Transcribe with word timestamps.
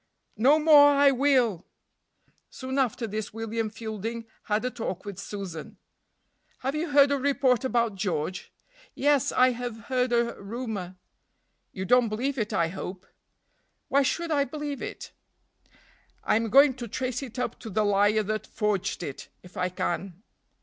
"No 0.39 0.57
more 0.57 0.89
I 0.89 1.11
will." 1.11 1.63
Soon 2.49 2.79
after 2.79 3.05
this 3.05 3.35
William 3.35 3.69
Fielding 3.69 4.25
had 4.45 4.65
a 4.65 4.71
talk 4.71 5.05
with 5.05 5.19
Susan. 5.19 5.77
"Have 6.61 6.73
you 6.73 6.89
heard 6.89 7.11
a 7.11 7.19
report 7.19 7.63
about 7.63 7.97
George?" 7.97 8.51
"Yes! 8.95 9.31
I 9.31 9.51
have 9.51 9.77
heard 9.91 10.11
a 10.11 10.41
rumor." 10.41 10.95
"You 11.71 11.85
don't 11.85 12.09
believe 12.09 12.39
it, 12.39 12.51
I 12.51 12.69
hope." 12.69 13.05
"Why 13.89 14.01
should 14.01 14.31
I 14.31 14.43
believe 14.43 14.81
it?" 14.81 15.11
"I'm 16.23 16.49
going 16.49 16.73
to 16.77 16.87
trace 16.87 17.21
it 17.21 17.37
up 17.37 17.59
to 17.59 17.69
the 17.69 17.85
liar 17.85 18.23
that 18.23 18.47
forged 18.47 19.03
it, 19.03 19.27
if 19.43 19.55
I 19.55 19.69
can." 19.69 20.23